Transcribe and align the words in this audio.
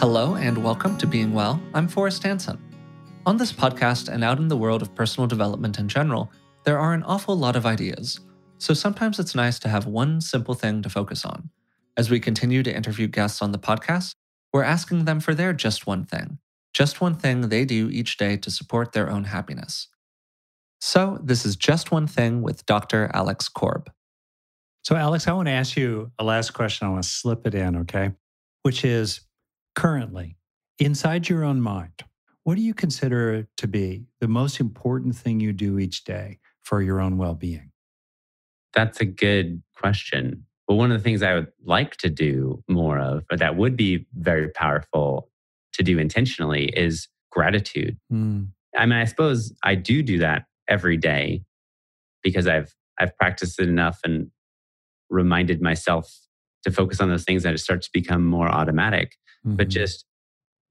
Hello 0.00 0.36
and 0.36 0.62
welcome 0.62 0.96
to 0.98 1.08
Being 1.08 1.32
Well. 1.32 1.60
I'm 1.74 1.88
Forrest 1.88 2.22
Hanson. 2.22 2.56
On 3.26 3.36
this 3.36 3.52
podcast 3.52 4.08
and 4.08 4.22
out 4.22 4.38
in 4.38 4.46
the 4.46 4.56
world 4.56 4.80
of 4.80 4.94
personal 4.94 5.26
development 5.26 5.80
in 5.80 5.88
general, 5.88 6.30
there 6.62 6.78
are 6.78 6.94
an 6.94 7.02
awful 7.02 7.36
lot 7.36 7.56
of 7.56 7.66
ideas. 7.66 8.20
So 8.58 8.74
sometimes 8.74 9.18
it's 9.18 9.34
nice 9.34 9.58
to 9.58 9.68
have 9.68 9.86
one 9.86 10.20
simple 10.20 10.54
thing 10.54 10.82
to 10.82 10.88
focus 10.88 11.24
on. 11.24 11.50
As 11.96 12.10
we 12.10 12.20
continue 12.20 12.62
to 12.62 12.72
interview 12.72 13.08
guests 13.08 13.42
on 13.42 13.50
the 13.50 13.58
podcast, 13.58 14.12
we're 14.52 14.62
asking 14.62 15.04
them 15.04 15.18
for 15.18 15.34
their 15.34 15.52
just 15.52 15.84
one 15.88 16.04
thing, 16.04 16.38
just 16.72 17.00
one 17.00 17.16
thing 17.16 17.48
they 17.48 17.64
do 17.64 17.90
each 17.90 18.18
day 18.18 18.36
to 18.36 18.52
support 18.52 18.92
their 18.92 19.10
own 19.10 19.24
happiness. 19.24 19.88
So, 20.80 21.18
this 21.20 21.44
is 21.44 21.56
Just 21.56 21.90
One 21.90 22.06
Thing 22.06 22.40
with 22.40 22.64
Dr. 22.66 23.10
Alex 23.12 23.48
Korb. 23.48 23.90
So, 24.84 24.94
Alex, 24.94 25.26
I 25.26 25.32
want 25.32 25.48
to 25.48 25.52
ask 25.52 25.76
you 25.76 26.12
a 26.20 26.24
last 26.24 26.52
question. 26.52 26.86
I 26.86 26.90
want 26.90 27.02
to 27.02 27.08
slip 27.08 27.48
it 27.48 27.54
in, 27.56 27.74
okay? 27.78 28.12
Which 28.62 28.84
is 28.84 29.22
currently, 29.78 30.36
inside 30.80 31.28
your 31.28 31.44
own 31.44 31.60
mind, 31.60 32.02
what 32.42 32.56
do 32.56 32.62
you 32.62 32.74
consider 32.74 33.46
to 33.56 33.68
be 33.68 34.06
the 34.20 34.26
most 34.26 34.58
important 34.58 35.14
thing 35.14 35.38
you 35.38 35.52
do 35.52 35.78
each 35.78 36.02
day 36.02 36.40
for 36.62 36.82
your 36.82 37.00
own 37.00 37.16
well 37.16 37.34
being? 37.34 37.70
That's 38.74 39.00
a 39.00 39.04
good 39.04 39.62
question. 39.76 40.44
But 40.66 40.74
one 40.74 40.90
of 40.90 40.98
the 40.98 41.04
things 41.04 41.22
I 41.22 41.34
would 41.34 41.52
like 41.64 41.96
to 41.98 42.10
do 42.10 42.64
more 42.68 42.98
of, 42.98 43.22
or 43.30 43.36
that 43.36 43.56
would 43.56 43.76
be 43.76 44.04
very 44.14 44.48
powerful 44.48 45.30
to 45.74 45.84
do 45.84 45.96
intentionally, 45.96 46.64
is 46.76 47.06
gratitude. 47.30 47.96
Mm. 48.12 48.48
I 48.76 48.84
mean, 48.84 48.98
I 48.98 49.04
suppose 49.04 49.54
I 49.62 49.76
do 49.76 50.02
do 50.02 50.18
that 50.18 50.46
every 50.66 50.96
day 50.96 51.44
because 52.24 52.48
I've 52.48 52.74
I've 52.98 53.16
practiced 53.16 53.60
it 53.60 53.68
enough 53.68 54.00
and 54.02 54.32
reminded 55.08 55.62
myself 55.62 56.12
to 56.64 56.72
focus 56.72 57.00
on 57.00 57.10
those 57.10 57.22
things 57.22 57.44
that 57.44 57.54
it 57.54 57.58
starts 57.58 57.86
to 57.86 57.92
become 57.92 58.26
more 58.26 58.48
automatic 58.48 59.14
mm-hmm. 59.46 59.56
but 59.56 59.68
just 59.68 60.04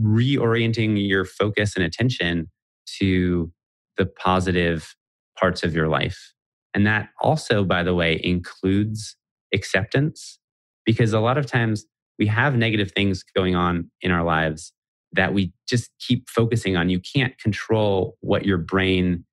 reorienting 0.00 1.06
your 1.06 1.24
focus 1.24 1.76
and 1.76 1.84
attention 1.84 2.50
to 2.98 3.52
the 3.96 4.06
positive 4.06 4.94
parts 5.38 5.62
of 5.62 5.74
your 5.74 5.88
life. 5.88 6.32
And 6.74 6.86
that 6.86 7.10
also, 7.20 7.64
by 7.64 7.82
the 7.82 7.94
way, 7.94 8.20
includes 8.22 9.16
acceptance 9.52 10.38
because 10.84 11.12
a 11.12 11.20
lot 11.20 11.38
of 11.38 11.46
times 11.46 11.84
we 12.18 12.26
have 12.26 12.56
negative 12.56 12.92
things 12.92 13.22
going 13.36 13.54
on 13.54 13.90
in 14.00 14.10
our 14.10 14.24
lives 14.24 14.72
that 15.12 15.34
we 15.34 15.52
just 15.68 15.90
keep 16.00 16.28
focusing 16.28 16.76
on. 16.76 16.88
You 16.88 17.00
can't 17.00 17.36
control 17.38 18.16
what 18.20 18.46
your 18.46 18.58
brain 18.58 19.24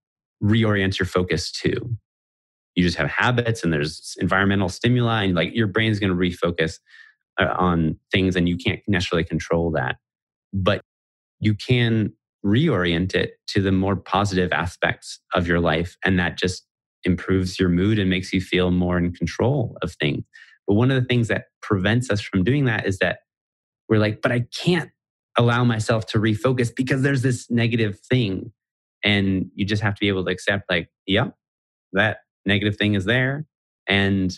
reorients 0.44 1.00
your 1.00 1.06
focus 1.06 1.52
to. 1.52 1.72
You 2.76 2.84
just 2.84 2.98
have 2.98 3.10
habits 3.10 3.64
and 3.64 3.72
there's 3.74 4.16
environmental 4.20 4.70
stimuli, 4.70 5.24
and 5.24 5.36
like 5.36 5.54
your 5.54 5.68
brain's 5.68 6.00
going 6.00 6.12
to 6.12 6.16
refocus 6.16 6.80
Uh, 7.40 7.56
on 7.58 7.98
things 8.12 8.36
and 8.36 8.50
you 8.50 8.58
can't 8.58 8.82
necessarily 8.88 9.24
control 9.24 9.72
that. 9.72 9.96
But 10.54 10.82
you 11.40 11.56
can 11.56 12.14
reorient 12.46 13.16
it 13.16 13.34
to 13.48 13.62
the 13.62 13.72
more 13.72 13.96
positive 13.96 14.52
aspects 14.52 15.20
of 15.34 15.48
your 15.48 15.60
life. 15.60 15.98
And 16.04 16.20
that 16.20 16.38
just 16.38 16.66
improves 17.06 17.60
your 17.60 17.70
mood 17.70 17.98
and 18.00 18.10
makes 18.10 18.34
you 18.34 18.42
feel 18.42 18.72
more 18.72 18.98
in 18.98 19.14
control 19.14 19.78
of 19.82 19.94
things. 20.02 20.24
But 20.68 20.76
one 20.76 20.92
of 20.92 21.02
the 21.02 21.08
things 21.08 21.30
that 21.30 21.46
prevents 21.62 22.10
us 22.12 22.22
from 22.22 22.44
doing 22.44 22.66
that 22.66 22.86
is 22.86 23.00
that 23.00 23.20
we're 23.88 24.00
like, 24.00 24.22
but 24.22 24.32
I 24.32 24.46
can't 24.56 24.92
allow 25.38 25.64
myself 25.64 26.06
to 26.08 26.20
refocus 26.20 26.72
because 26.76 27.02
there's 27.02 27.22
this 27.22 27.50
negative 27.50 28.00
thing. 28.10 28.52
And 29.04 29.46
you 29.56 29.66
just 29.66 29.82
have 29.82 29.96
to 29.96 30.00
be 30.00 30.10
able 30.10 30.26
to 30.26 30.32
accept, 30.32 30.70
like, 30.70 30.90
yep, 31.08 31.36
that 31.94 32.20
negative 32.46 32.78
thing 32.78 32.96
is 32.96 33.06
there. 33.06 33.46
And 33.88 34.38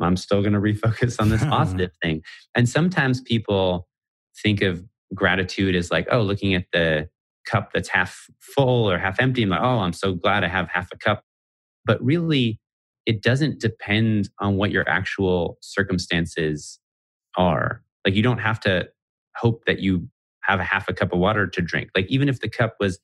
I'm 0.00 0.16
still 0.16 0.42
going 0.42 0.52
to 0.52 0.60
refocus 0.60 1.20
on 1.20 1.30
this 1.30 1.44
positive 1.48 1.90
thing. 2.02 2.22
And 2.54 2.68
sometimes 2.68 3.20
people 3.20 3.88
think 4.42 4.62
of 4.62 4.84
gratitude 5.14 5.74
as 5.74 5.90
like, 5.90 6.08
oh, 6.10 6.22
looking 6.22 6.54
at 6.54 6.66
the 6.72 7.08
cup 7.46 7.70
that's 7.72 7.88
half 7.88 8.26
full 8.40 8.90
or 8.90 8.98
half 8.98 9.20
empty. 9.20 9.42
I'm 9.42 9.50
like, 9.50 9.60
oh, 9.62 9.78
I'm 9.78 9.92
so 9.92 10.14
glad 10.14 10.44
I 10.44 10.48
have 10.48 10.68
half 10.68 10.88
a 10.92 10.96
cup. 10.96 11.22
But 11.84 12.02
really, 12.04 12.60
it 13.06 13.22
doesn't 13.22 13.60
depend 13.60 14.28
on 14.40 14.56
what 14.56 14.72
your 14.72 14.88
actual 14.88 15.58
circumstances 15.62 16.80
are. 17.36 17.82
Like, 18.04 18.14
you 18.14 18.22
don't 18.22 18.38
have 18.38 18.60
to 18.60 18.88
hope 19.36 19.64
that 19.66 19.78
you 19.78 20.08
have 20.42 20.60
a 20.60 20.64
half 20.64 20.88
a 20.88 20.92
cup 20.92 21.12
of 21.12 21.18
water 21.18 21.46
to 21.46 21.62
drink. 21.62 21.90
Like, 21.94 22.06
even 22.08 22.28
if 22.28 22.40
the 22.40 22.48
cup 22.48 22.74
was 22.80 22.98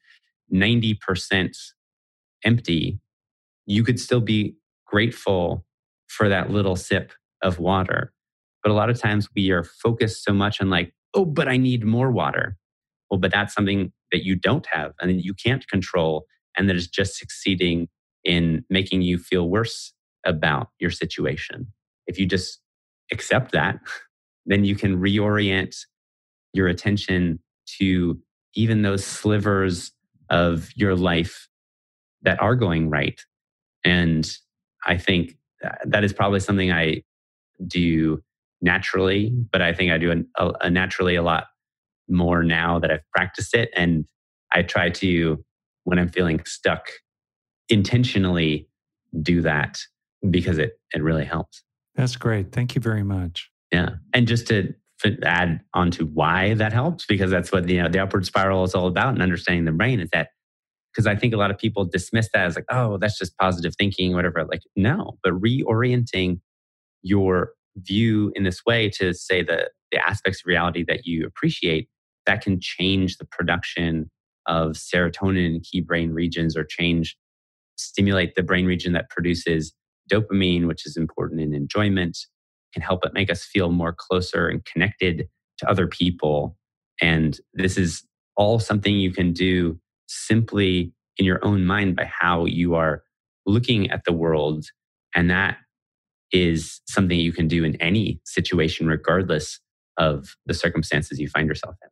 90% 0.52 1.56
empty, 2.44 2.98
you 3.66 3.84
could 3.84 4.00
still 4.00 4.20
be 4.20 4.56
grateful 4.86 5.64
for 6.16 6.28
that 6.28 6.50
little 6.50 6.76
sip 6.76 7.12
of 7.42 7.58
water. 7.58 8.12
But 8.62 8.70
a 8.70 8.74
lot 8.74 8.90
of 8.90 9.00
times 9.00 9.28
we 9.34 9.50
are 9.50 9.64
focused 9.64 10.24
so 10.24 10.32
much 10.32 10.60
on, 10.60 10.70
like, 10.70 10.92
oh, 11.14 11.24
but 11.24 11.48
I 11.48 11.56
need 11.56 11.84
more 11.84 12.10
water. 12.10 12.56
Well, 13.10 13.18
but 13.18 13.32
that's 13.32 13.54
something 13.54 13.92
that 14.12 14.24
you 14.24 14.36
don't 14.36 14.66
have 14.70 14.92
and 15.00 15.22
you 15.22 15.34
can't 15.34 15.66
control, 15.68 16.26
and 16.56 16.68
that 16.68 16.76
is 16.76 16.88
just 16.88 17.18
succeeding 17.18 17.88
in 18.24 18.64
making 18.70 19.02
you 19.02 19.18
feel 19.18 19.48
worse 19.48 19.92
about 20.24 20.68
your 20.78 20.90
situation. 20.90 21.66
If 22.06 22.18
you 22.18 22.26
just 22.26 22.60
accept 23.10 23.52
that, 23.52 23.78
then 24.46 24.64
you 24.64 24.76
can 24.76 24.98
reorient 24.98 25.76
your 26.52 26.68
attention 26.68 27.38
to 27.78 28.20
even 28.54 28.82
those 28.82 29.04
slivers 29.04 29.92
of 30.30 30.70
your 30.76 30.94
life 30.94 31.48
that 32.22 32.40
are 32.40 32.54
going 32.54 32.90
right. 32.90 33.20
And 33.84 34.30
I 34.86 34.98
think 34.98 35.36
Uh, 35.64 35.70
that 35.84 36.04
is 36.04 36.12
probably 36.12 36.40
something 36.40 36.72
I 36.72 37.02
do 37.66 38.22
naturally, 38.60 39.32
but 39.50 39.62
I 39.62 39.72
think 39.72 39.92
I 39.92 39.98
do 39.98 40.24
a, 40.36 40.52
a 40.60 40.70
naturally 40.70 41.16
a 41.16 41.22
lot 41.22 41.44
more 42.08 42.42
now 42.42 42.78
that 42.78 42.90
I've 42.90 43.08
practiced 43.14 43.54
it. 43.54 43.70
And 43.76 44.04
I 44.52 44.62
try 44.62 44.90
to, 44.90 45.44
when 45.84 45.98
I'm 45.98 46.08
feeling 46.08 46.40
stuck, 46.44 46.88
intentionally 47.68 48.68
do 49.22 49.42
that 49.42 49.78
because 50.30 50.58
it, 50.58 50.78
it 50.92 51.02
really 51.02 51.24
helps. 51.24 51.62
That's 51.94 52.16
great. 52.16 52.52
Thank 52.52 52.74
you 52.74 52.80
very 52.80 53.02
much. 53.02 53.50
Yeah. 53.72 53.90
And 54.12 54.26
just 54.26 54.46
to 54.48 54.74
add 55.24 55.60
on 55.74 55.90
to 55.92 56.06
why 56.06 56.54
that 56.54 56.72
helps, 56.72 57.06
because 57.06 57.30
that's 57.30 57.50
what 57.50 57.68
you 57.68 57.80
uh, 57.80 57.84
know, 57.84 57.88
the 57.88 57.98
upward 57.98 58.24
spiral 58.24 58.64
is 58.64 58.74
all 58.74 58.86
about 58.86 59.14
and 59.14 59.22
understanding 59.22 59.64
the 59.64 59.72
brain 59.72 60.00
is 60.00 60.08
that 60.12 60.28
because 60.92 61.06
I 61.06 61.16
think 61.16 61.32
a 61.32 61.38
lot 61.38 61.50
of 61.50 61.58
people 61.58 61.84
dismiss 61.84 62.28
that 62.34 62.46
as 62.46 62.56
like, 62.56 62.66
oh, 62.70 62.98
that's 62.98 63.18
just 63.18 63.36
positive 63.38 63.74
thinking, 63.78 64.12
whatever. 64.12 64.44
Like, 64.44 64.62
no, 64.76 65.18
but 65.22 65.32
reorienting 65.32 66.40
your 67.02 67.52
view 67.76 68.32
in 68.34 68.44
this 68.44 68.64
way 68.66 68.90
to 68.90 69.14
say 69.14 69.42
that 69.42 69.70
the 69.90 70.06
aspects 70.06 70.40
of 70.40 70.46
reality 70.46 70.84
that 70.86 71.06
you 71.06 71.26
appreciate 71.26 71.88
that 72.26 72.42
can 72.42 72.60
change 72.60 73.16
the 73.16 73.24
production 73.24 74.10
of 74.46 74.72
serotonin 74.72 75.54
in 75.54 75.60
key 75.60 75.80
brain 75.80 76.12
regions 76.12 76.56
or 76.56 76.64
change 76.64 77.16
stimulate 77.76 78.34
the 78.34 78.42
brain 78.42 78.66
region 78.66 78.92
that 78.92 79.08
produces 79.08 79.72
dopamine 80.10 80.66
which 80.66 80.84
is 80.84 80.96
important 80.96 81.40
in 81.40 81.54
enjoyment 81.54 82.18
can 82.74 82.82
help 82.82 83.04
it 83.04 83.14
make 83.14 83.30
us 83.30 83.44
feel 83.44 83.70
more 83.70 83.94
closer 83.96 84.48
and 84.48 84.64
connected 84.64 85.28
to 85.58 85.68
other 85.68 85.86
people 85.86 86.56
and 87.00 87.40
this 87.54 87.78
is 87.78 88.04
all 88.36 88.58
something 88.58 88.96
you 88.96 89.12
can 89.12 89.32
do 89.32 89.78
simply 90.06 90.92
in 91.16 91.24
your 91.24 91.44
own 91.44 91.64
mind 91.64 91.96
by 91.96 92.04
how 92.04 92.44
you 92.44 92.74
are 92.74 93.02
looking 93.46 93.90
at 93.90 94.04
the 94.04 94.12
world. 94.12 94.66
And 95.14 95.30
that 95.30 95.58
is 96.32 96.80
something 96.88 97.18
you 97.18 97.32
can 97.32 97.48
do 97.48 97.64
in 97.64 97.76
any 97.76 98.20
situation, 98.24 98.86
regardless 98.86 99.60
of 99.98 100.36
the 100.46 100.54
circumstances 100.54 101.18
you 101.18 101.28
find 101.28 101.48
yourself 101.48 101.76
in. 101.82 101.88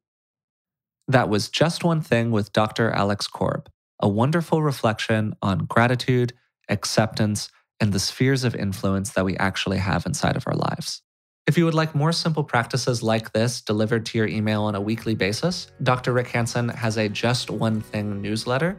That 1.09 1.28
was 1.28 1.48
Just 1.48 1.84
One 1.84 2.00
Thing 2.00 2.31
with 2.31 2.53
Dr. 2.53 2.91
Alex 2.91 3.26
Korb, 3.26 3.69
a 4.00 4.09
wonderful 4.09 4.62
reflection 4.62 5.34
on 5.42 5.66
gratitude, 5.66 6.32
acceptance, 6.69 7.50
and 7.81 7.92
the 7.92 7.98
spheres 7.98 8.44
of 8.44 8.54
influence 8.54 9.10
that 9.10 9.25
we 9.25 9.36
actually 9.36 9.78
have 9.78 10.06
inside 10.06 10.36
of 10.36 10.45
our 10.47 10.54
lives. 10.54 11.03
If 11.47 11.59
you 11.59 11.65
would 11.65 11.75
like 11.75 11.95
more 11.95 12.13
simple 12.13 12.45
practices 12.45 13.03
like 13.03 13.33
this 13.33 13.60
delivered 13.60 14.07
to 14.07 14.19
your 14.19 14.28
email 14.28 14.63
on 14.63 14.75
a 14.75 14.81
weekly 14.81 15.15
basis, 15.15 15.72
Dr. 15.83 16.13
Rick 16.13 16.28
Hanson 16.28 16.69
has 16.69 16.97
a 16.97 17.09
Just 17.09 17.51
One 17.51 17.81
Thing 17.81 18.22
newsletter. 18.22 18.78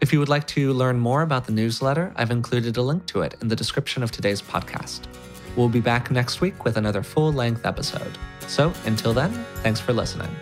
If 0.00 0.12
you 0.12 0.18
would 0.18 0.28
like 0.28 0.46
to 0.48 0.72
learn 0.72 0.98
more 0.98 1.22
about 1.22 1.46
the 1.46 1.52
newsletter, 1.52 2.12
I've 2.16 2.30
included 2.30 2.76
a 2.78 2.82
link 2.82 3.06
to 3.06 3.22
it 3.22 3.36
in 3.42 3.48
the 3.48 3.56
description 3.56 4.02
of 4.02 4.10
today's 4.10 4.42
podcast. 4.42 5.06
We'll 5.56 5.68
be 5.68 5.80
back 5.80 6.10
next 6.10 6.40
week 6.40 6.64
with 6.64 6.76
another 6.78 7.02
full 7.02 7.32
length 7.32 7.64
episode. 7.64 8.18
So 8.48 8.72
until 8.86 9.12
then, 9.12 9.32
thanks 9.62 9.80
for 9.80 9.92
listening. 9.92 10.34